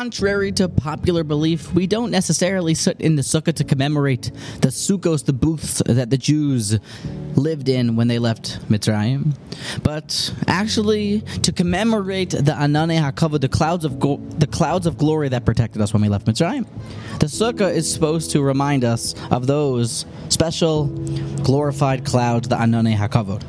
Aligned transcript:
Contrary 0.00 0.50
to 0.50 0.66
popular 0.66 1.22
belief, 1.22 1.74
we 1.74 1.86
don't 1.86 2.10
necessarily 2.10 2.72
sit 2.72 2.98
in 3.02 3.16
the 3.16 3.22
sukkah 3.22 3.52
to 3.52 3.64
commemorate 3.64 4.32
the 4.62 4.68
sukkos, 4.68 5.26
the 5.26 5.34
booths 5.34 5.82
that 5.84 6.08
the 6.08 6.16
Jews 6.16 6.78
lived 7.34 7.68
in 7.68 7.96
when 7.96 8.08
they 8.08 8.18
left 8.18 8.66
Mitzrayim, 8.70 9.36
but 9.82 10.32
actually 10.46 11.20
to 11.42 11.52
commemorate 11.52 12.30
the 12.30 12.52
Anane 12.52 12.98
Hakavod, 12.98 13.42
the 13.42 13.50
clouds 13.50 13.84
of 13.84 14.00
go- 14.00 14.22
the 14.38 14.46
clouds 14.46 14.86
of 14.86 14.96
glory 14.96 15.28
that 15.28 15.44
protected 15.44 15.82
us 15.82 15.92
when 15.92 16.00
we 16.00 16.08
left 16.08 16.26
Mitzrayim. 16.26 16.66
The 17.18 17.26
sukkah 17.26 17.70
is 17.70 17.92
supposed 17.92 18.30
to 18.30 18.40
remind 18.40 18.84
us 18.84 19.14
of 19.30 19.46
those 19.46 20.06
special 20.30 20.86
glorified 21.42 22.06
clouds, 22.06 22.48
the 22.48 22.56
Anane 22.56 22.96
Hakavod. 22.96 23.42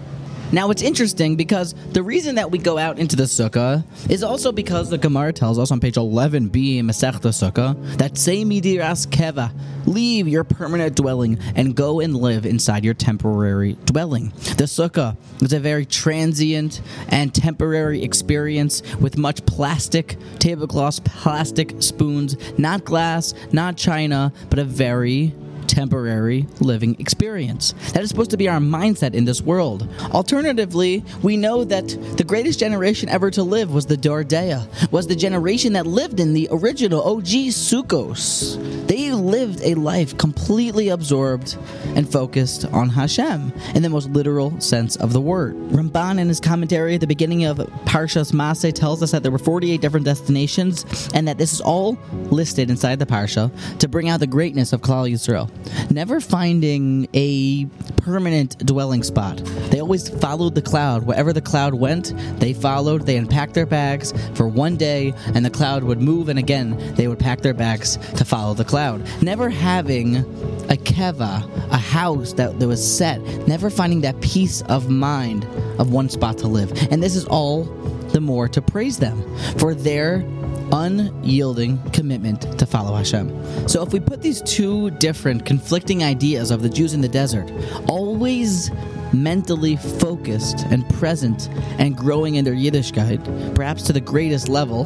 Now 0.54 0.70
it's 0.70 0.81
interesting 0.81 1.38
because 1.38 1.73
the 1.93 2.04
reason 2.04 2.36
that 2.36 2.52
we 2.52 2.57
go 2.57 2.77
out 2.77 2.99
into 2.99 3.15
the 3.15 3.23
sukkah 3.23 3.86
is 4.09 4.21
also 4.21 4.52
because 4.52 4.89
the 4.89 4.97
Gemara 4.97 5.31
tells 5.31 5.57
us 5.57 5.71
on 5.71 5.79
page 5.79 5.95
11b 5.95 6.77
in 6.77 6.88
Masechta 6.88 7.31
Sukkah 7.31 7.97
that 7.97 8.17
say 8.17 8.44
midiras 8.44 9.08
keva, 9.08 9.53
leave 9.85 10.27
your 10.27 10.44
permanent 10.44 10.98
dwelling 10.98 11.39
and 11.55 11.73
go 11.73 12.02
and 12.02 12.17
live 12.17 12.45
inside 12.45 12.84
your 12.84 12.94
temporary 12.94 13.77
dwelling. 13.85 14.34
The 14.58 14.66
sukkah 14.66 15.16
is 15.41 15.53
a 15.53 15.59
very 15.59 15.85
transient 15.85 16.81
and 17.08 17.33
temporary 17.33 18.03
experience 18.03 18.83
with 18.97 19.17
much 19.17 19.45
plastic 19.45 20.17
tablecloths, 20.39 20.99
plastic 20.99 21.81
spoons, 21.81 22.36
not 22.58 22.83
glass, 22.83 23.33
not 23.53 23.77
china, 23.77 24.33
but 24.49 24.59
a 24.59 24.66
very 24.66 25.33
temporary 25.67 26.47
living 26.59 26.95
experience. 26.99 27.73
That 27.93 28.03
is 28.03 28.09
supposed 28.09 28.31
to 28.31 28.38
be 28.38 28.49
our 28.49 28.59
mindset 28.59 29.13
in 29.13 29.25
this 29.25 29.41
world. 29.41 29.88
Alternatively, 30.11 31.03
we 31.21 31.38
know 31.38 31.63
that 31.63 31.88
the 32.17 32.23
greatest 32.23 32.59
generation 32.59 33.09
ever 33.09 33.31
to 33.31 33.43
live 33.43 33.73
was 33.73 33.85
the 33.85 33.97
Dor 33.97 34.23
Deah, 34.23 34.67
was 34.91 35.07
the 35.07 35.16
generation 35.16 35.73
that 35.73 35.88
lived 35.88 36.19
in 36.19 36.33
the 36.33 36.47
original 36.52 37.02
OG 37.02 37.52
Sukkos. 37.52 38.88
They 38.88 39.00
lived 39.31 39.62
a 39.63 39.76
life 39.76 40.17
completely 40.17 40.89
absorbed 40.89 41.58
and 41.95 42.11
focused 42.11 42.66
on 42.66 42.89
Hashem 42.89 43.53
in 43.73 43.81
the 43.81 43.89
most 43.89 44.09
literal 44.09 44.59
sense 44.59 44.95
of 44.97 45.14
the 45.14 45.22
word. 45.22 45.55
Ramban 45.72 46.19
in 46.19 46.28
his 46.28 46.39
commentary 46.39 46.95
at 46.95 47.02
the 47.02 47.08
beginning 47.08 47.45
of 47.45 47.58
Parshas 47.86 48.33
Masei 48.33 48.73
tells 48.73 49.02
us 49.02 49.11
that 49.11 49.23
there 49.23 49.31
were 49.31 49.39
48 49.39 49.80
different 49.81 50.05
destinations 50.05 51.09
and 51.14 51.28
that 51.28 51.38
this 51.38 51.53
is 51.53 51.61
all 51.61 51.97
listed 52.30 52.70
inside 52.70 53.00
the 53.00 53.05
Parsha 53.05 53.52
to 53.80 53.88
bring 53.88 54.09
out 54.09 54.20
the 54.20 54.28
greatness 54.28 54.73
of 54.73 54.81
Klal 54.81 55.09
Yisrael 55.09 55.50
never 55.92 56.20
finding 56.20 57.08
a 57.14 57.66
permanent 57.98 58.58
dwelling 58.66 59.03
spot. 59.03 59.38
They 59.70 59.80
always 59.80 60.09
followed 60.09 60.55
the 60.55 60.61
cloud. 60.61 61.03
Wherever 61.03 61.33
the 61.33 61.42
cloud 61.42 61.73
went, 61.73 62.14
they 62.39 62.53
followed. 62.53 63.05
They 63.05 63.17
unpacked 63.17 63.53
their 63.53 63.66
bags 63.66 64.14
for 64.33 64.48
one 64.48 64.77
day, 64.77 65.14
and 65.36 65.45
the 65.45 65.50
cloud 65.50 65.83
would 65.83 66.02
move, 66.02 66.30
and 66.30 66.39
again, 66.39 66.77
they 66.95 67.08
would 67.08 67.20
pack 67.20 67.42
their 67.42 67.53
bags 67.53 67.98
to 68.16 68.25
follow 68.25 68.53
the 68.53 68.66
cloud. 68.66 69.05
Never 69.22 69.50
having 69.50 70.17
a 70.17 70.75
keva, 70.75 71.44
a 71.72 71.77
house 71.77 72.33
that, 72.33 72.59
that 72.59 72.67
was 72.67 72.97
set, 72.97 73.22
never 73.47 73.69
finding 73.69 74.02
that 74.02 74.19
peace 74.22 74.61
of 74.64 74.89
mind 74.89 75.45
of 75.77 75.91
one 75.91 76.09
spot 76.09 76.38
to 76.39 76.47
live. 76.47 76.72
And 76.91 77.03
this 77.03 77.16
is 77.16 77.25
all 77.25 77.66
the 78.14 78.22
more 78.22 78.47
to 78.47 78.61
praise 78.61 78.97
them 78.97 79.22
for 79.58 79.75
their 79.75 80.25
unyielding 80.72 81.77
commitment 81.92 82.58
to 82.58 82.66
follow 82.66 82.95
Hashem. 82.95 83.67
So 83.67 83.83
if 83.83 83.94
we 83.94 83.99
put 83.99 84.22
these 84.22 84.42
two 84.42 84.89
different 84.92 85.45
conflicting 85.45 86.03
ideas 86.03 86.49
of 86.49 86.61
the 86.61 86.69
Jews 86.69 86.94
in 86.94 87.02
the 87.02 87.09
desert, 87.09 87.52
always 87.88 88.72
mentally 89.14 89.75
focused 89.75 90.66
and 90.67 90.88
present 90.89 91.49
and 91.80 91.95
growing 91.95 92.36
in 92.36 92.45
their 92.45 92.53
Yiddishkeit, 92.53 93.55
perhaps 93.55 93.83
to 93.83 93.94
the 93.94 94.02
greatest 94.02 94.47
level, 94.47 94.86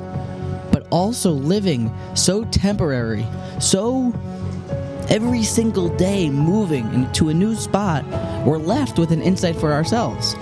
but 0.76 0.86
also 0.90 1.32
living 1.32 1.90
so 2.16 2.44
temporary, 2.44 3.26
so 3.62 4.14
every 5.08 5.42
single 5.42 5.88
day 5.96 6.30
moving 6.30 6.94
into 6.94 7.30
a 7.30 7.34
new 7.34 7.56
spot, 7.56 8.04
we're 8.46 8.58
left 8.58 9.00
with 9.00 9.14
an 9.14 9.22
insight 9.22 9.56
for 9.56 9.72
ourselves. 9.72 10.36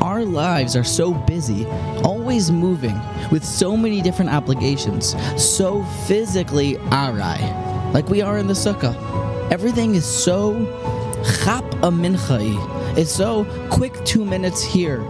Our 0.00 0.24
lives 0.24 0.76
are 0.76 0.82
so 0.82 1.12
busy, 1.12 1.66
always 2.02 2.50
moving, 2.50 2.98
with 3.30 3.44
so 3.44 3.76
many 3.76 4.00
different 4.00 4.30
obligations, 4.30 5.14
so 5.36 5.84
physically 6.06 6.76
arai, 6.88 7.92
like 7.92 8.08
we 8.08 8.22
are 8.22 8.38
in 8.38 8.46
the 8.46 8.54
sukkah. 8.54 8.96
Everything 9.52 9.94
is 9.94 10.06
so 10.06 10.54
chap 11.44 11.70
a. 11.82 12.56
It's 12.98 13.12
so 13.12 13.44
quick 13.70 13.92
two 14.06 14.24
minutes 14.24 14.62
here, 14.62 15.00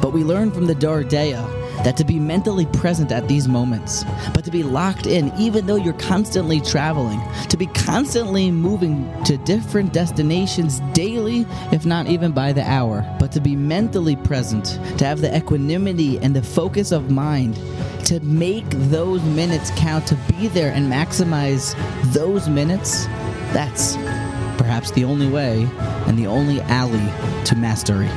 but 0.00 0.14
we 0.14 0.24
learn 0.24 0.52
from 0.52 0.64
the 0.64 0.74
Dor 0.74 1.04
Deah 1.04 1.63
that 1.84 1.96
to 1.98 2.04
be 2.04 2.18
mentally 2.18 2.66
present 2.66 3.12
at 3.12 3.28
these 3.28 3.46
moments, 3.46 4.04
but 4.32 4.44
to 4.44 4.50
be 4.50 4.62
locked 4.62 5.06
in, 5.06 5.32
even 5.38 5.66
though 5.66 5.76
you're 5.76 5.92
constantly 5.94 6.60
traveling, 6.60 7.20
to 7.48 7.56
be 7.56 7.66
constantly 7.66 8.50
moving 8.50 9.10
to 9.24 9.36
different 9.38 9.92
destinations 9.92 10.80
daily, 10.92 11.46
if 11.72 11.84
not 11.84 12.06
even 12.06 12.32
by 12.32 12.52
the 12.52 12.62
hour, 12.62 13.06
but 13.18 13.30
to 13.32 13.40
be 13.40 13.54
mentally 13.54 14.16
present, 14.16 14.78
to 14.98 15.04
have 15.04 15.20
the 15.20 15.36
equanimity 15.36 16.18
and 16.18 16.34
the 16.34 16.42
focus 16.42 16.90
of 16.90 17.10
mind 17.10 17.54
to 18.06 18.20
make 18.20 18.68
those 18.70 19.22
minutes 19.22 19.70
count, 19.76 20.06
to 20.06 20.14
be 20.28 20.48
there 20.48 20.72
and 20.72 20.90
maximize 20.90 21.74
those 22.12 22.48
minutes, 22.48 23.06
that's 23.52 23.96
perhaps 24.58 24.90
the 24.92 25.04
only 25.04 25.28
way 25.28 25.68
and 26.06 26.18
the 26.18 26.26
only 26.26 26.60
alley 26.62 27.44
to 27.44 27.56
mastery. 27.56 28.10